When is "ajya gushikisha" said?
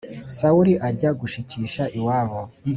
0.87-1.83